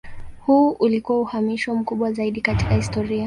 [0.45, 3.19] Huu ulikuwa uhamisho mkubwa zaidi katika historia.